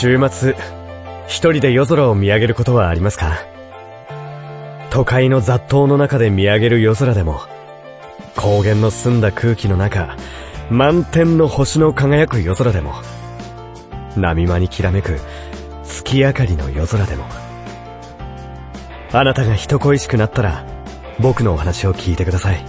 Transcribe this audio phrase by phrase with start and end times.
[0.00, 0.54] 週末、
[1.26, 3.32] 一人で夜空を見上げることはありますか？
[4.90, 7.40] 都会の雑踏の中で見上げる夜空でも、
[8.36, 10.16] 高原の澄んだ空気の中、
[10.70, 12.94] 満天の星の輝く夜空でも、
[14.14, 15.18] 波間にきらめく
[15.82, 17.24] 月明かりの夜空でも、
[19.10, 20.64] あなたが人恋しくなったら、
[21.18, 22.64] 僕のお話を聞いてください。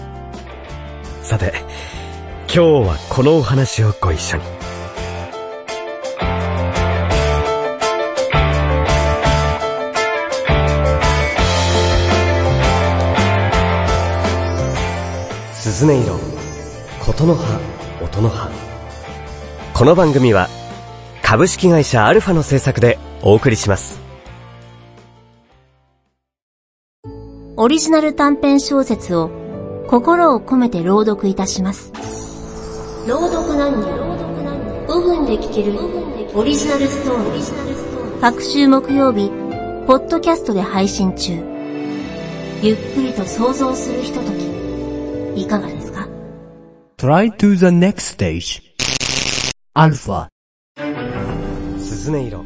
[1.22, 1.54] さて、
[2.52, 4.44] 今日はこのお話をご一緒に。
[15.80, 16.20] ずね色。
[17.06, 17.58] 琴の葉
[18.04, 18.50] 音の葉。
[19.74, 20.50] この番組は
[21.24, 23.98] 株式会社アルファの制作でお送りします。
[27.56, 29.32] オリジナル短編小説を
[29.88, 31.94] 心を込めて朗読いたします。
[33.08, 33.88] 朗読何人
[34.86, 35.80] 5分で聞ける
[36.36, 38.20] オリジナルストーリー。
[38.20, 39.30] 各週木曜日
[39.88, 41.36] ポッドキャストで配信中。
[42.62, 44.49] ゆっくりと想像するひととき。
[45.36, 46.08] いかがですか
[46.98, 48.62] ?Try to the next stage.
[49.74, 50.30] アルファ。
[51.80, 52.44] 鈴音色、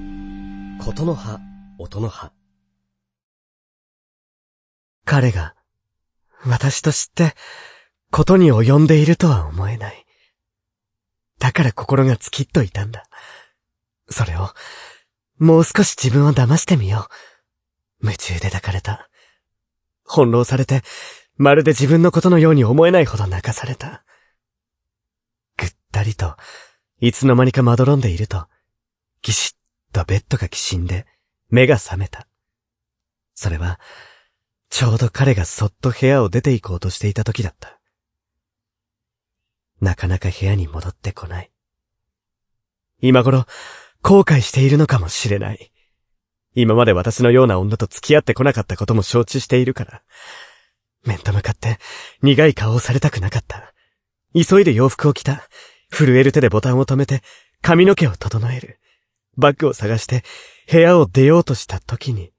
[0.84, 1.40] 琴の葉、
[1.80, 2.32] 音の葉。
[5.06, 5.56] 彼が、
[6.46, 7.34] 私と知って、
[8.12, 10.06] ことに及んでいるとは思えない。
[11.40, 13.06] だから心がつきっといたんだ。
[14.10, 14.50] それを、
[15.40, 17.08] もう少し自分を騙してみよ
[18.02, 18.06] う。
[18.06, 19.10] 夢中で抱かれた。
[20.08, 20.84] 翻弄されて、
[21.36, 24.04] まるで自分のことのように思えないほど泣かされた。
[25.58, 26.36] ぐったりと、
[27.00, 28.48] いつの間にかまどろんでいると、
[29.22, 29.60] ぎしっ
[29.92, 31.06] とベッドがきしんで、
[31.50, 32.28] 目が覚めた。
[33.36, 33.80] それは、
[34.70, 37.80] ちょうど彼がそっと部屋を出て行こうとしていた時だった。
[39.82, 41.52] なかなか部屋に戻ってこない。
[43.02, 43.46] 今頃、
[44.02, 45.72] 後悔しているのかもしれない。
[46.56, 50.04] 今まで私のような女と付き合ってこなかったことも承知しているから、
[51.06, 51.78] 面と向かって
[52.22, 53.74] 苦い顔をされたくなかった。
[54.34, 55.44] 急いで洋服を着た。
[55.92, 57.22] 震える手でボタンを止めて
[57.62, 58.80] 髪の毛を整える。
[59.38, 60.24] バッグを探して
[60.72, 62.32] 部屋を出ようとした時に、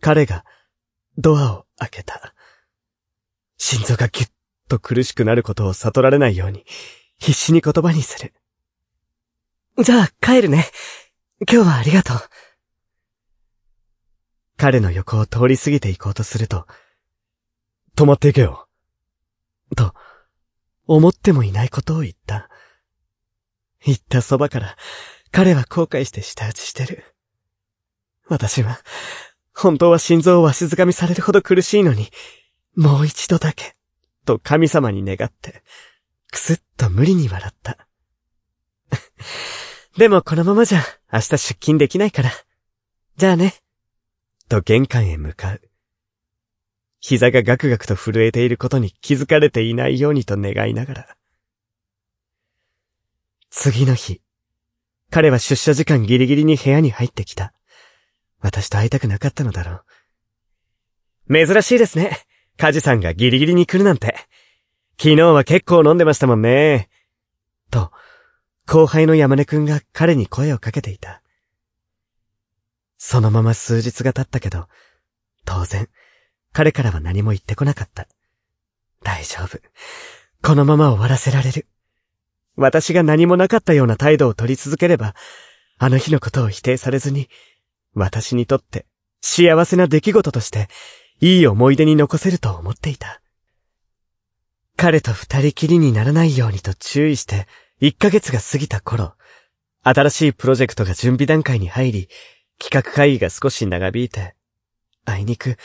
[0.00, 0.44] 彼が
[1.18, 2.34] ドアを開けた。
[3.56, 4.30] 心臓がギュッ
[4.68, 6.64] と苦しくなることを悟られないように
[7.18, 8.32] 必死に言葉にする。
[9.82, 10.66] じゃあ帰るね。
[11.50, 12.16] 今日はありがとう。
[14.56, 16.66] 彼の横を通り過ぎて行こうとすると、
[17.96, 18.68] 止まっていけよ。
[19.76, 19.94] と、
[20.86, 22.48] 思ってもいないことを言った。
[23.84, 24.76] 言ったそばから、
[25.30, 27.04] 彼は後悔して舌打ちしてる。
[28.26, 28.80] 私は、
[29.54, 32.10] 本当は心臓をわしづかみされるほど苦しいのに、
[32.76, 33.74] もう一度だけ、
[34.24, 35.62] と神様に願って、
[36.30, 37.86] くすっと無理に笑った。
[39.96, 42.30] でもこのままじゃ明日出勤できないから。
[43.16, 43.54] じゃあね。
[44.48, 45.69] と玄関へ向かう。
[47.00, 51.16] 膝がガクガクと震えていることに気づかれていないようにと願いながら。
[53.50, 54.20] 次の日、
[55.10, 57.52] 彼は出社時間ギリギリに部屋に入ってきた。
[58.38, 59.82] 私と会いたくなかったのだろ
[61.28, 61.46] う。
[61.46, 62.20] 珍しいですね。
[62.56, 64.14] カジさんがギリギリに来るなんて。
[64.98, 66.90] 昨日は結構飲んでましたもんね。
[67.70, 67.90] と、
[68.66, 71.22] 後輩の山根くんが彼に声をかけていた。
[72.98, 74.68] そのまま数日が経ったけど、
[75.46, 75.88] 当然、
[76.52, 78.08] 彼からは何も言ってこなかった。
[79.02, 79.58] 大丈夫。
[80.42, 81.66] このまま終わらせられる。
[82.56, 85.14] 私が何もなかったような態度を取り続ければ、
[85.78, 87.28] あの日のことを否定されずに、
[87.94, 88.86] 私にとって
[89.20, 90.68] 幸せな出来事として、
[91.20, 93.20] いい思い出に残せると思っていた。
[94.76, 97.46] 彼と二人きりにならないようにと注意して、
[97.80, 99.14] 一ヶ月が過ぎた頃、
[99.82, 102.08] 新しいプロジェクトが準備段階に入り、
[102.58, 104.34] 企画会議が少し長引いて、
[105.04, 105.56] あいにく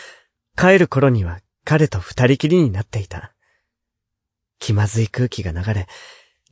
[0.57, 3.33] 帰る頃には彼と二人きりになっていた。
[4.59, 5.87] 気まずい空気が流れ、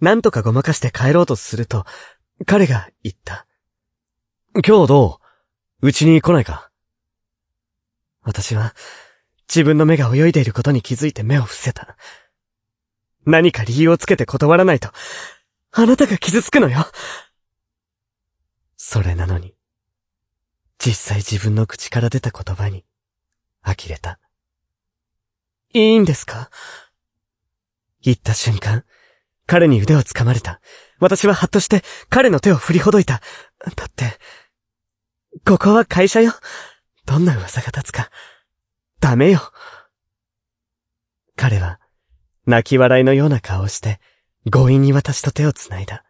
[0.02, 1.86] なんとかごまかして帰ろうとすると、
[2.46, 3.48] 彼が言った。
[4.56, 5.20] 今日ど
[5.82, 5.88] う？
[5.88, 6.70] うちに来ないか？
[8.22, 8.76] 私は、
[9.48, 11.96] 自分の目が泳いでいることに気づいて目を伏せた。
[13.26, 14.90] 何か理由をつけて断らないと、
[15.72, 16.86] あなたが傷つくのよ。
[18.76, 19.56] それなのに、
[20.78, 22.84] 実際自分の口から出た言葉に、
[23.64, 24.20] 呆れた。
[25.74, 26.52] いいんですか？
[28.02, 28.84] 言った瞬間、
[29.46, 30.62] 彼に腕を掴まれた。
[31.00, 33.22] 私はハッとして彼の手を振りほどいた。
[33.76, 34.20] だって、
[35.46, 36.34] ここは会社よ。
[37.06, 38.10] どんな噂が立つか。
[39.00, 39.40] ダメよ。
[41.36, 41.80] 彼は、
[42.46, 44.00] 泣き笑いのような顔をして、
[44.52, 46.06] 強引に私と手を繋いだ。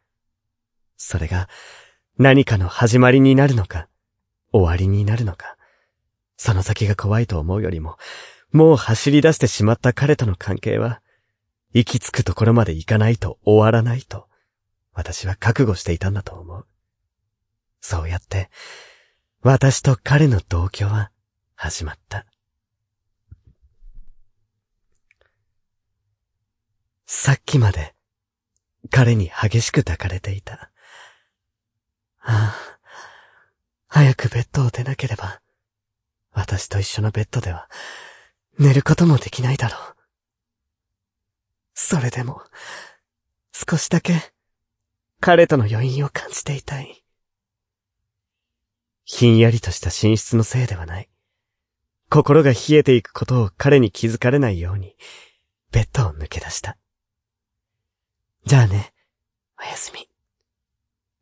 [0.98, 1.48] それが、
[2.18, 3.88] 何かの始まりになるのか、
[4.52, 5.58] 終わりになるのか、
[6.44, 7.96] その先が怖いと思うよりも、
[8.52, 11.02] もう走り出してしまった彼との関係は、
[11.74, 14.28] 行き着くところまで行かないと終わらないと、
[14.92, 16.68] 私は覚悟していたんだと思う。
[17.80, 18.50] そうやって、
[19.42, 21.12] 私と彼の同居は
[21.56, 22.26] 始まった。
[27.06, 27.96] さっきまで
[28.90, 30.72] 彼に激しく抱かれていた。
[32.20, 32.56] ああ、
[33.88, 35.40] 早くベッドを出なければ、
[36.34, 37.70] 私と一緒のベッドでは
[38.60, 39.96] 寝ることもできないだろう。
[41.74, 42.42] それでも、
[43.52, 44.34] 少しだけ
[45.20, 47.04] 彼との余韻を感じていたい。
[49.06, 51.10] ひんやりとした寝室のせいではない。
[52.10, 54.96] 心が冷えていくことを彼に気づかれないように、
[55.72, 56.78] ベッドを抜け出した。
[58.46, 58.94] じゃあね、
[59.60, 60.08] おやすみ。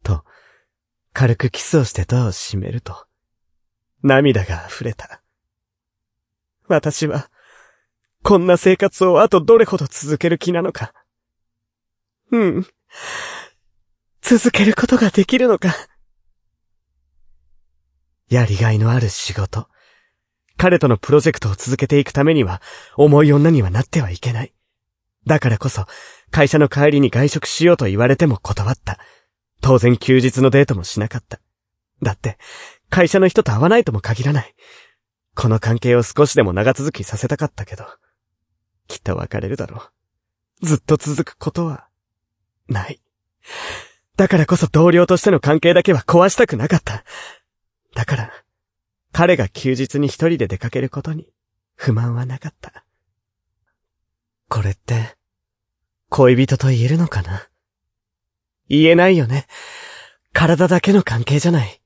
[0.03, 0.25] と、
[1.13, 3.05] 軽くキスをしてドアを閉めると、
[4.03, 5.21] 涙が溢れた。
[6.67, 7.29] 私は、
[8.23, 10.93] こんな生活をあとどれほど続ける気なのか。
[12.31, 12.67] うん。
[14.21, 15.75] 続けることができるのか。
[18.29, 19.67] やりがいのある仕事。
[20.57, 22.61] 彼とのプロジェクトを続けていくためには、
[22.95, 24.53] 重い女にはなってはいけない。
[25.25, 25.85] だからこそ、
[26.29, 28.99] 会社の帰りに外食しようと言われても断った。
[29.61, 31.39] 当然休日のデートもしなかった。
[32.01, 32.37] だって、
[32.91, 34.53] 会社の人と会わないとも限らない。
[35.33, 37.85] この関係を少しでも長続きさせたかったけど、
[38.87, 39.81] きっと別れるだろ
[40.61, 40.65] う。
[40.65, 41.87] ずっと続くことは、
[42.67, 43.01] ない。
[44.17, 47.03] だからこそ同僚としての関係だけは壊したくなかった。
[47.95, 48.31] だから、
[49.13, 51.27] 彼が休日に一人で出かけることに
[51.75, 52.85] 不満はなかった。
[54.49, 55.15] これって、
[56.09, 57.47] 恋人と言えるのかな？
[58.67, 59.47] 言えないよね。
[60.33, 61.80] 体だけの関係じゃない。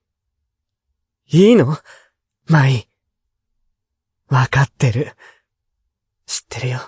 [1.28, 1.78] いいの？
[2.48, 2.88] マイ。
[4.28, 5.14] わかってる。
[6.28, 6.80] 知ってるよ。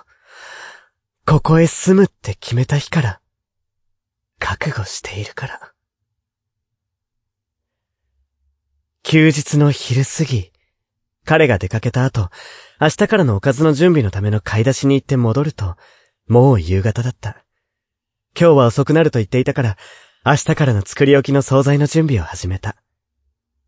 [1.26, 3.20] ここへ住むって決めた日から、
[4.38, 5.72] 覚悟しているから。
[9.02, 10.52] 休日の昼過ぎ、
[11.24, 12.30] 彼が出かけた後、
[12.80, 15.76] 明日からのおかずの準備のための買い出しに行って戻ると、
[16.28, 17.44] もう夕方だった。
[18.38, 19.76] 今日は遅くなると言っていたから、
[20.24, 22.76] 明日からの作り置きの惣菜の準備を始めた。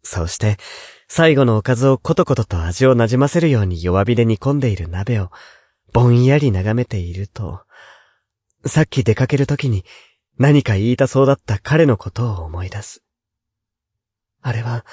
[0.02, 0.56] そうして、
[1.08, 5.30] 最後のおかずをコトコトと味をなじませるように弱火で煮込んでいる鍋を、
[5.92, 7.62] ぼんやり眺めていると、
[8.66, 9.84] さっき出かけるときに
[10.38, 13.02] 何か言いたそうだった彼のことを思い出す。
[14.42, 14.84] あれは、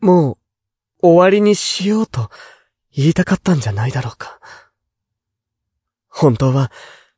[0.00, 0.38] も
[1.00, 2.30] う、終わりにしようと
[2.94, 4.40] 言いたかったんじゃないだろうか。
[6.08, 6.70] 本当は、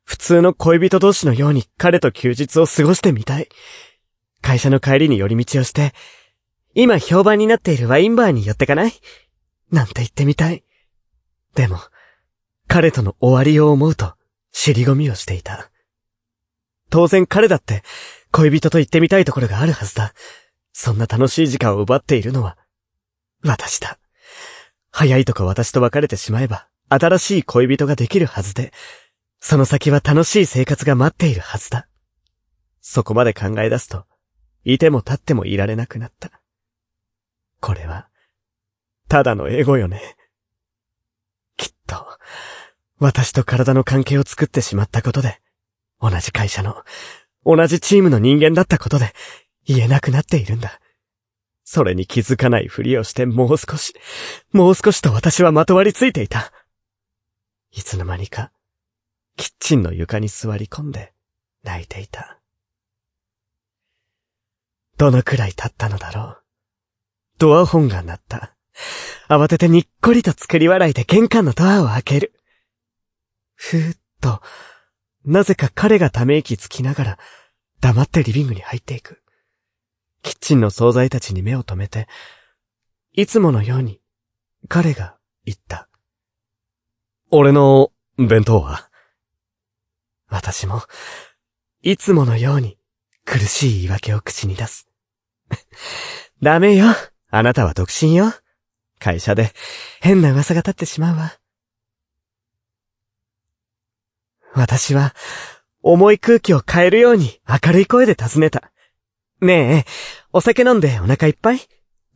[0.04, 3.48] 普通の恋人同士のように彼と休日を過ごしてみたい。
[4.42, 5.92] 会社の帰りに寄り道をして、
[6.74, 8.92] 今評判になっているワインバーに寄ってかない？
[9.70, 10.64] なんて言ってみたい。
[11.54, 11.78] でも、
[12.66, 14.14] 彼との終わりを思うと、
[14.52, 15.70] 尻込みをしていた。
[16.90, 17.82] 当然彼だって
[18.30, 20.12] 恋人と行ってみたいところがあるはずだ。
[20.72, 22.58] そんな楽しい時間を奪っているのは、
[23.44, 23.98] 私だ。
[24.90, 28.72] 早いとこ私と別れてしまえば、新しい恋人ができるはずで、
[29.40, 31.86] その先は楽しい生活が待っているはずだ。
[32.80, 34.04] そこまで考え出すと、
[34.64, 36.40] いても立ってもいられなくなった。
[37.64, 38.10] これは、
[39.08, 40.16] ただのエゴよね。
[41.56, 41.96] きっと、
[42.98, 45.40] 私と体の関係を作ってしまったことで、
[45.98, 46.84] 同じ会社の、
[47.46, 49.14] 同じチームの人間だったことで、
[49.64, 50.78] 言えなくなっているんだ。
[51.64, 53.94] それに気づかないふりをしてもう少し、
[54.52, 56.52] もう少しと私はまとわりついていた。
[57.70, 58.52] いつの間にか、
[59.38, 61.14] キッチンの床に座り込んで、
[61.62, 62.42] 泣いていた。
[64.98, 66.43] どのくらい経ったのだろう。
[67.38, 68.56] ドア本が鳴った。
[69.28, 72.32] 慌ててにっこりと作り笑いで玄関のドアを開ける。
[73.54, 74.40] ふーっと、
[75.24, 77.18] なぜか彼がため息つきながら、
[77.80, 79.22] 黙ってリビングに入っていく。
[80.22, 82.08] キッチンの惣菜たちに目を留めて、
[83.12, 84.00] いつものように、
[84.68, 85.88] 彼が言った。
[87.30, 88.88] 俺の弁当は？
[90.28, 90.82] 私も、
[91.82, 92.78] いつものように
[93.24, 94.88] 苦しい言い訳を口に出す。
[96.42, 96.86] ダメよ。
[97.36, 98.32] あなたは独身よ。
[99.00, 99.50] 会社で
[100.00, 101.36] 変な噂が立ってしまうわ。
[104.54, 105.16] 私は、
[105.82, 108.70] 重い空気を変えるように明るい声で尋ねた。
[109.40, 109.90] ねえ、
[110.32, 111.58] お酒飲んでお腹いっぱい？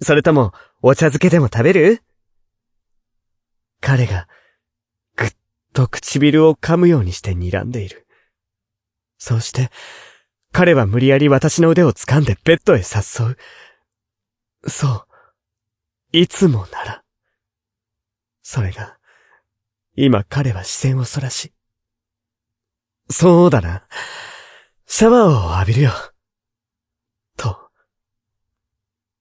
[0.00, 2.04] それとも、お茶漬けでも食べる？
[3.80, 4.28] 彼が、
[5.16, 5.32] ぐっ
[5.72, 8.06] と唇を噛むようにして睨んでいる。
[9.18, 9.70] そうして、
[10.52, 13.36] 彼は無理やり私の腕を掴んでベッドへ誘う。
[14.70, 15.07] そう。
[16.10, 17.04] いつもなら。
[18.42, 18.98] それが、
[19.94, 21.52] 今彼は視線をそらし。
[23.10, 23.86] そうだな。
[24.86, 25.92] シャワーを浴びるよ。
[27.36, 27.70] と。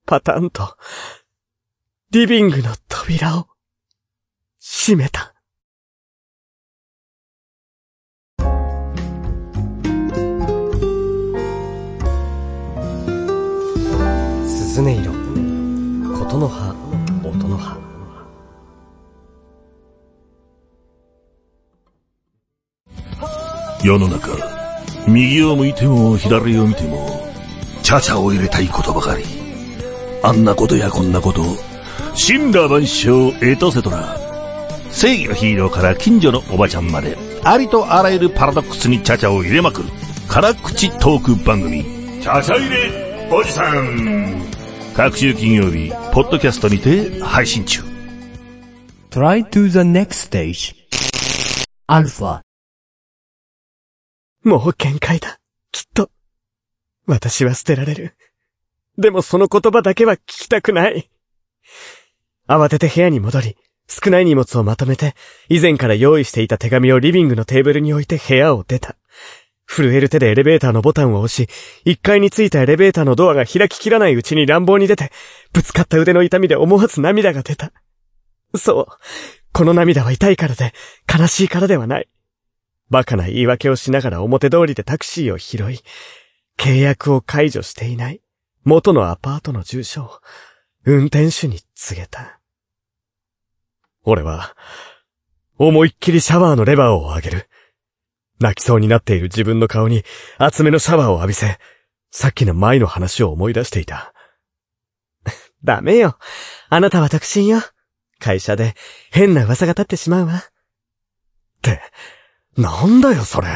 [0.06, 0.78] パタンと、
[2.12, 3.48] リビングの扉を、
[4.60, 5.34] 閉めた。
[14.48, 15.07] 鈴音色
[16.38, 16.76] 琴の葉
[17.24, 17.78] 音の葉
[23.84, 24.30] 世の中、
[25.08, 27.28] 右を向いても左を見ても、
[27.82, 29.24] チャチャを入れたいことばかり。
[30.24, 31.42] あんなことやこんなこと、
[32.16, 34.18] 神羅万象エトセトラ。
[34.92, 39.90] 正義のヒーローから近所のおばちゃんまで、ありとあらゆるパラドックスにチャチャを入れまくる、
[40.28, 41.84] 辛口トーク番組、
[42.22, 44.57] チャチャ入れおじさん。
[44.98, 47.84] 各週金曜日、ポッドキャストにて配信中。
[49.12, 50.74] Try to the next stage.
[51.88, 52.42] Alpha.
[54.44, 55.38] もう限界だ。
[55.72, 56.10] きっと。
[57.06, 58.16] 私は捨てられる。
[58.98, 61.08] でもその言葉だけは聞きたくない。
[62.50, 65.14] 慌てて部屋に戻り、少ない荷物をまとめて、
[65.48, 68.96] 以前から用意していた手紙をリビングのテーブルに置いて部屋を出た。
[69.68, 71.50] 震える手でエレベーターのボタンを押し、
[71.86, 75.12] 1階に着いたエレベーターのドアが開ききらないうちに乱暴に出て、
[75.54, 77.72] ぶつかった腕の痛みで思わず涙が出た。
[78.56, 78.86] そう。
[79.52, 80.74] この涙は痛いからで、
[81.14, 82.08] 悲しいからではない。
[82.90, 85.80] バカな言い訳をしながら表通りでタクシーを拾い、
[86.58, 88.22] 契約を解除していない
[88.64, 90.12] 元のアパートの住所を
[90.86, 92.40] 運転手に告げた。
[94.04, 94.56] 俺は、
[95.58, 97.50] 思いっきりシャワーのレバーを上げる。
[98.40, 100.04] 泣きそうになっている自分の顔に
[100.38, 101.58] 厚めのシャワーを浴びせ、
[102.12, 104.14] さっきの前の話を思い出していた。
[105.64, 106.18] ダメよ。
[106.70, 107.62] あなたは独身よ。
[108.20, 108.76] 会社で
[109.12, 110.36] 変な噂が立ってしまうわ。
[110.38, 110.42] っ
[111.62, 111.82] て、
[112.56, 113.48] なんだよそれ。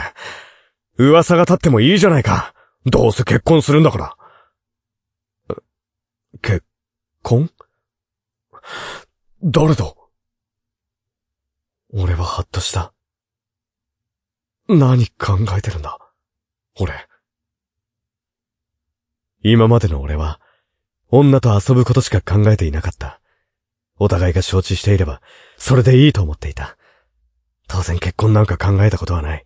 [0.98, 2.54] 噂が立ってもいいじゃないか。
[2.86, 4.16] どうせ結婚するんだから。
[6.42, 6.66] 結
[7.24, 7.52] 婚？
[9.44, 9.98] 誰と
[11.94, 12.94] 俺はハッとした。
[14.78, 15.98] 何考えてるんだ？
[16.80, 16.94] 俺。
[19.44, 20.40] 今までの俺は、
[21.10, 23.20] 女と遊ぶことしか考えていなかった。
[23.98, 25.22] お互いが承知していれば、
[25.58, 26.78] それでいいと思っていた。
[27.68, 29.46] 当然結婚なんか考えたことはない。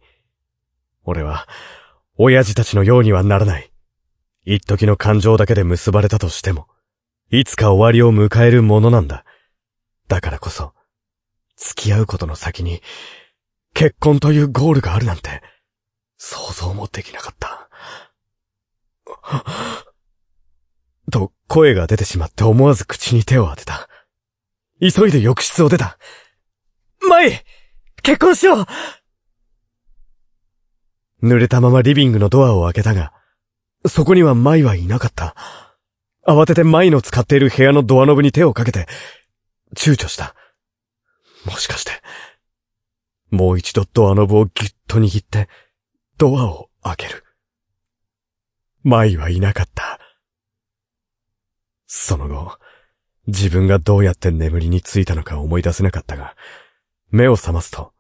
[1.04, 1.48] 俺は、
[2.18, 3.72] 親父たちのようにはならない。
[4.46, 6.68] 一時の感情だけで結ばれたとしても、
[7.32, 9.26] いつか終わりを迎えるものなんだ。
[10.08, 10.74] だからこそ、
[11.58, 12.82] 付き合うことの先に、
[13.76, 15.44] 結婚というゴールがあるなんて、
[16.18, 17.70] 想像もできなかった。
[21.12, 23.90] と、声が出てしまって思わず口に手を当てた。
[24.80, 26.00] 急いで浴室を出た。
[27.02, 27.44] 舞
[28.02, 28.66] 結婚しよう
[31.22, 33.12] 濡れたままリビングのドアを開けたが、
[33.86, 35.36] そこには舞はいなかった。
[36.26, 38.88] 慌てて舞の使っている部屋のドアノブに手をかけて、
[39.76, 40.34] 躊躇した。
[41.44, 41.92] もしかして、
[43.32, 45.50] もう一度ドアノブをぎゅっと握って、
[46.18, 47.24] ドアを開ける。
[48.84, 50.00] 舞はいなかった。
[51.88, 52.58] その後、
[53.28, 56.36] 自分がどうやって眠りについたのか思い出せなかったが、
[57.10, 57.94] 目を覚ますと、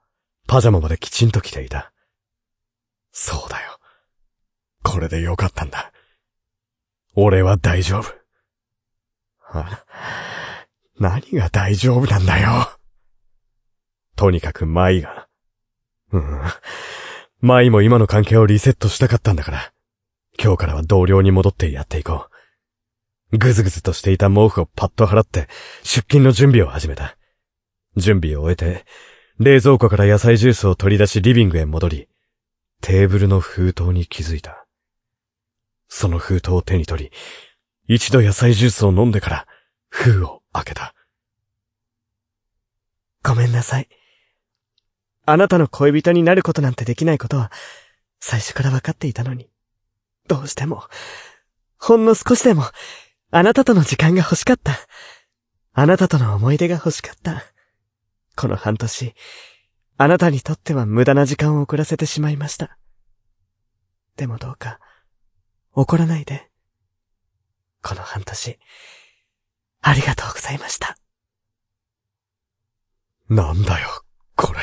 [0.47, 1.91] パジャマまできちんと着ていた。
[3.11, 3.79] そうだよ。
[4.83, 5.91] これでよかったんだ。
[7.15, 8.13] 俺は大丈夫。
[9.51, 9.83] あ、
[10.99, 12.69] 何が大丈夫なんだよ。
[14.15, 15.27] とにかく舞が。
[16.11, 16.41] うん。
[17.41, 19.73] 舞も今の関係をリセットしたかったんだから。
[20.41, 22.27] 今日からは同僚に戻ってやっていこ
[23.31, 23.37] う。
[23.37, 25.47] ぐずぐずとしていた毛布をパッと払って、
[25.83, 27.17] 出勤の準備を始めた。
[27.97, 28.85] 準備を終えて、
[29.39, 32.07] 冷蔵庫から野菜ジュースを取り出しリビングへ戻り、
[32.81, 34.65] テーブルの封筒に気づいた。
[35.87, 37.11] その封筒を手に取り、
[37.87, 39.47] 一度野菜ジュースを飲んでから、
[39.89, 40.93] 封を開けた。
[43.23, 43.89] ごめんなさい。
[45.25, 47.51] あなたの恋人になることなんてできないことは、
[48.19, 49.49] 最初から分かっていたのに。
[50.27, 50.83] どうしても、
[51.77, 52.63] ほんの少しでも、
[53.31, 54.73] あなたとの時間が欲しかった。
[55.73, 57.43] あなたとの思い出が欲しかった。
[58.35, 59.13] この半年、
[59.97, 62.77] あなたにとっては無駄な時間を送らせてしまいました。
[64.17, 64.79] でもどうか、
[65.73, 66.49] 怒らないで。
[67.81, 68.59] この半年、
[69.81, 70.97] ありがとうございました。
[73.29, 73.87] なんだよ、
[74.35, 74.59] これ。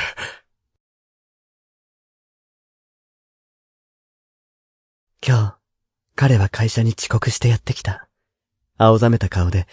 [5.25, 5.55] 今日、
[6.15, 8.09] 彼は会社に遅刻してやってきた。
[8.77, 9.67] 青ざめた顔で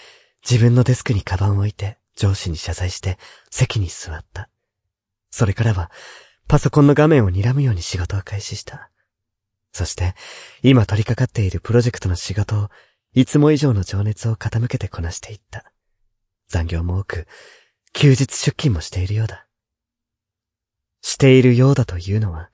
[0.48, 3.18] 自分のデスクにカバンを置いて上司に謝罪して
[3.50, 4.48] 席に座った。
[5.32, 5.90] それからは
[6.46, 8.92] パソコンの画面を睨むように仕事を開始した。
[9.72, 10.14] そして
[10.62, 12.68] 今取り掛かっているプロジェクトの仕事を
[13.14, 15.64] いつも以上の情熱を傾けてこなしていった。
[16.46, 17.26] 残業も多く、
[17.92, 19.48] 休日出勤もしているようだ。
[21.02, 22.50] しているようだというのは、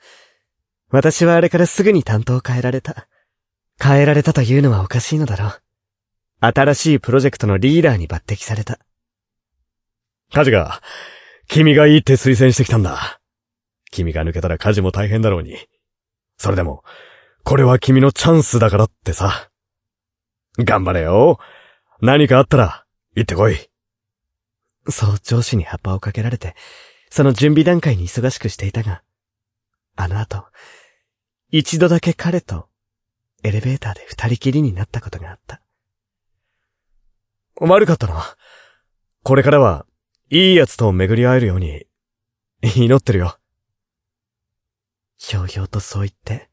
[0.90, 3.08] 私はあれからすぐに担当を変えられた。
[3.82, 5.62] 変えられたというのはおかしいのだろう。
[6.40, 8.78] 新しいプロジェクトのリーダーに抜擢された。
[10.32, 10.80] カジが、
[11.48, 13.20] 君がいいって推薦してきたんだ。
[13.90, 15.56] 君が抜けたら家事も大変だろうに。
[16.36, 16.84] それでも、
[17.44, 19.50] これは君のチャンスだからってさ。
[20.58, 21.38] 頑張れよ。
[22.00, 23.56] 何かあったら、行ってこい。
[24.88, 26.54] そう上司に葉っぱをかけられて、
[27.10, 29.02] その準備段階に忙しくしていたが、
[29.96, 30.44] あの後、
[31.50, 32.68] 一度だけ彼と
[33.42, 35.62] エレベーターで二人きりになったことがあった。
[37.58, 38.36] 悪かったな。
[39.22, 39.86] これからは、
[40.28, 41.86] いい奴と巡り会えるように、
[42.62, 43.38] 祈ってるよ。
[45.16, 46.50] ひょうひょうとそう言って、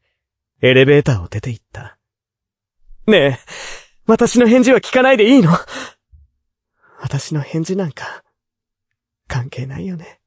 [0.62, 1.98] エレベーターを出て行った。
[3.06, 3.38] ねえ、
[4.06, 5.50] 私の返事は聞かないでいいの？
[7.00, 8.24] 私の返事なんか、
[9.28, 10.20] 関係ないよね。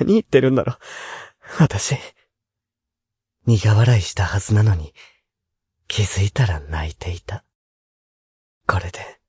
[0.00, 0.76] 何言ってるんだろう、
[1.58, 1.96] 私。
[3.46, 4.94] 苦笑いしたはずなのに、
[5.88, 7.44] 気づいたら泣いていた。
[8.66, 9.20] これで、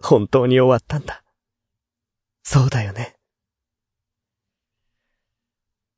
[0.00, 1.22] 本当に終わったんだ。
[2.42, 3.16] そうだよね。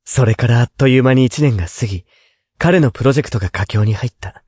[0.03, 2.05] それからあっという間に一年が過ぎ、
[2.57, 4.43] 彼のプロジェクトが佳境に入った。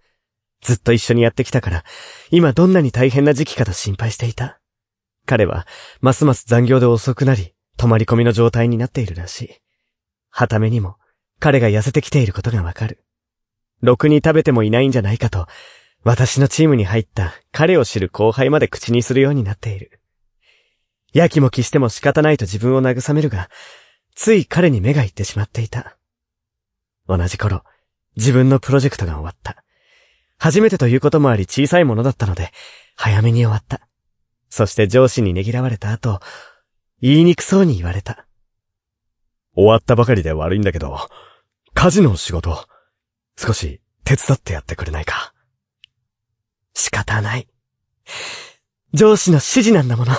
[0.62, 1.84] ずっと一緒にやってきたから、
[2.32, 4.60] 今どんなに大変な時期かと心配していた。
[5.26, 5.68] 彼は、
[6.02, 9.69] ますます残業で遅くなり、泊まり込みの状態になっているらしい。
[10.30, 10.98] はためにも、
[11.40, 13.04] 彼が痩せてきていることがわかる。
[13.82, 15.48] ろくに食べてもいないんじゃないかと、
[16.04, 20.00] 私のチームに入った彼を知る後輩まで口にするようになっている。
[21.14, 23.50] やきもきしても仕方ないと自分を慰めるが、
[24.16, 25.98] つい彼に目がいってしまっていた。
[27.08, 27.64] 同じ頃、
[28.16, 29.64] 自分のプロジェクトが終わった。
[30.38, 32.52] 初めてということもあり小さいものだったので、
[32.96, 33.82] 早めに終わった。
[34.50, 36.20] そして上司にねぎらわれた後、
[37.02, 38.26] 言いにくそうに言われた。
[39.60, 40.98] 終わったばかりで悪いんだけど、
[41.74, 42.66] 家事の仕事、
[43.38, 45.34] 少し手伝ってやってくれないか。
[46.74, 47.48] 仕方ない。
[48.94, 50.14] 上司の指示なんだもの。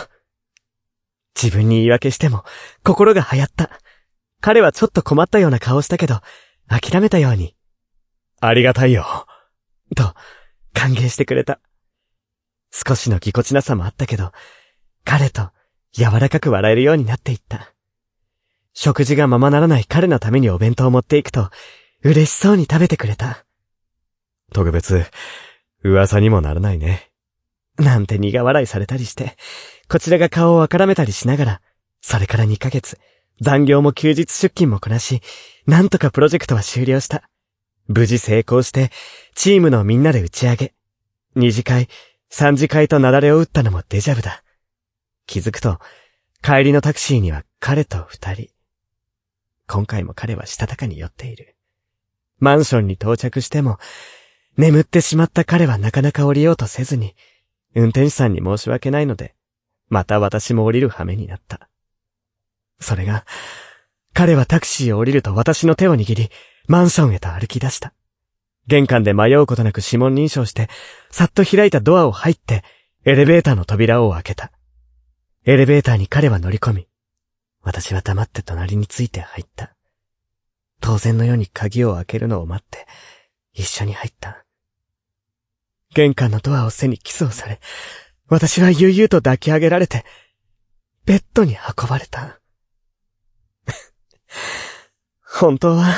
[1.35, 2.45] 自分に言い訳しても、
[2.85, 3.71] 心が流行った。
[4.43, 6.21] 彼はちょっと困ったような顔したけど、
[6.69, 7.57] 諦めたように、
[8.41, 9.27] ありがたいよ。
[9.97, 10.15] と、
[10.75, 11.61] 歓迎してくれた。
[12.71, 14.33] 少しのぎこちなさもあったけど、
[15.05, 15.51] 彼と
[15.93, 17.73] 柔らかく笑えるようになっていった。
[18.73, 21.51] 食事がままならない彼のためにお弁当を持っていくと、
[22.03, 23.45] 嬉しそうに食べてくれた。
[24.53, 25.05] 特別、
[25.83, 27.11] 噂にもならないね。
[27.79, 29.37] なんて苦笑いされたりして、
[29.89, 31.61] こちらが顔をあからめたりしながら、
[32.01, 32.99] それから2ヶ月、
[33.41, 35.21] 残業も休日出勤もこなし、
[35.67, 37.29] なんとかプロジェクトは終了した。
[37.89, 38.91] 無事成功して、
[39.35, 40.75] チームのみんなで打ち上げ。
[41.35, 41.89] 二次会、
[42.29, 44.43] 三次会と雪崩を打ったのもデジャブだ。
[45.27, 45.79] 気づくと、
[46.43, 48.60] 帰りのタクシーには彼と二人。
[49.71, 51.55] 今回も彼はしたたかに寄っている。
[52.41, 53.79] マンションに到着しても、
[54.57, 57.15] 眠ってしまった彼はなかなか降りようとせずに、
[57.77, 59.37] 運転手さんに申し訳ないので、
[59.89, 61.69] また私も降りる羽目になった。
[62.81, 63.25] それが、
[64.13, 66.31] 彼はタクシーを降りると私の手を握り、
[66.67, 67.95] マンションへと歩き出した。
[68.67, 70.69] 玄関で迷うことなく指紋認証して、
[71.13, 72.65] さっと開いたドアを入って、
[73.05, 74.51] エレベーターの扉を開けた。
[75.45, 76.89] エレベーターに彼は乗り込み、
[77.63, 79.75] 私は黙って隣について入った。
[80.81, 82.87] 当然のように鍵を開けるのを待って、
[83.53, 84.45] 一緒に入った。
[85.95, 87.61] 玄関のドアを背にキスをされ、
[88.29, 90.05] 私は悠々と抱き上げられて、
[91.05, 92.41] ベッドに運ばれた。
[95.23, 95.93] 本当は、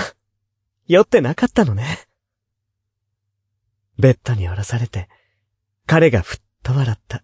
[0.86, 2.08] 酔ってなかったのね。
[3.98, 5.08] ベッドに下ろされて、
[5.86, 7.22] 彼がふっと笑った。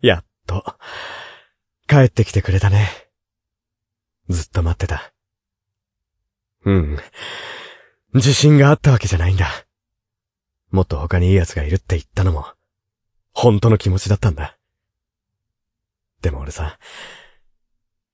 [0.00, 0.76] やっと、
[1.88, 2.88] 帰ってきてくれたね。
[4.28, 5.12] ずっと待ってた。
[6.64, 6.98] うん。
[8.14, 9.48] 自信があったわけじゃないんだ。
[10.70, 12.46] もっと他にいい奴がいるって言ったのも、
[13.32, 14.58] 本当の気持ちだったんだ。
[16.22, 16.78] でも俺さ、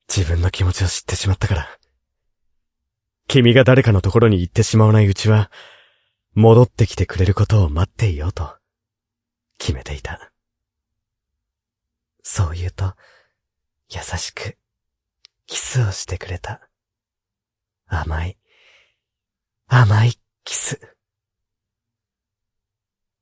[0.09, 1.69] 自分の気持ちを知ってしまったから。
[3.29, 5.53] 君が誰かのところに行ってしまわないうちは、
[6.35, 8.57] 戻ってきてくれることを待っていようと、
[9.59, 10.33] 決めていた。
[12.23, 12.95] そう言うと、
[13.93, 14.57] 優しく、
[15.47, 16.61] キスをしてくれた。
[17.89, 18.39] 甘い、
[19.67, 20.13] 甘い
[20.45, 20.97] キス。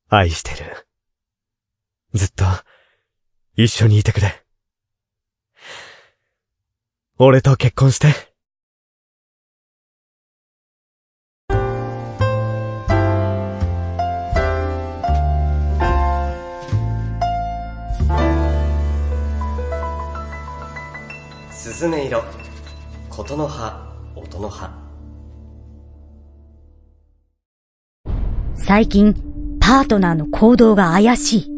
[0.08, 0.86] 愛してる。
[2.12, 2.44] ずっと、
[3.54, 4.44] 一緒にいてくれ。
[7.16, 8.27] 俺と結婚して。
[21.78, 22.24] 鈴音色、
[23.08, 24.68] 琴の葉、音の葉。
[28.56, 29.14] 最近、
[29.60, 31.50] パートナーの行動が怪しい。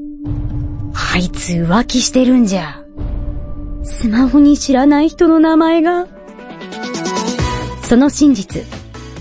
[1.15, 2.85] あいつ浮気してるんじゃ。
[3.83, 6.07] スマホに知らない人の名前が。
[7.83, 8.63] その真実、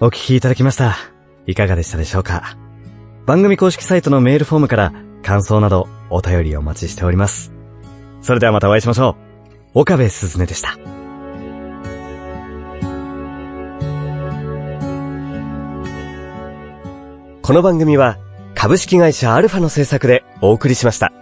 [0.00, 0.96] お聞きいただきました。
[1.46, 2.56] いかがでしたでしょうか？
[3.24, 7.52] 番組公式サイトのメールフォームから感想などお便りお待ちしております。
[8.20, 9.16] それではまたお会いしましょ
[9.74, 9.78] う。
[9.78, 10.76] 岡部すずねでした。
[17.42, 18.18] この番組は
[18.56, 21.12] 株式会社アルファの制作でお送りしました。